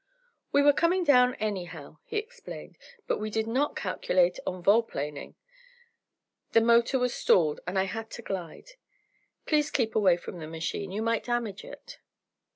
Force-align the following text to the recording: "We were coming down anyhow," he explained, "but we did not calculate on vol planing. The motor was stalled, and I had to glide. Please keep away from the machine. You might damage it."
"We 0.51 0.63
were 0.63 0.73
coming 0.73 1.03
down 1.03 1.35
anyhow," 1.35 1.99
he 2.05 2.17
explained, 2.17 2.79
"but 3.05 3.19
we 3.19 3.29
did 3.29 3.45
not 3.45 3.75
calculate 3.75 4.39
on 4.47 4.63
vol 4.63 4.81
planing. 4.81 5.35
The 6.53 6.61
motor 6.61 6.97
was 6.97 7.13
stalled, 7.13 7.59
and 7.67 7.77
I 7.77 7.83
had 7.83 8.09
to 8.17 8.23
glide. 8.23 8.71
Please 9.45 9.69
keep 9.69 9.93
away 9.95 10.17
from 10.17 10.39
the 10.39 10.47
machine. 10.47 10.91
You 10.91 11.03
might 11.03 11.23
damage 11.25 11.63
it." 11.63 11.99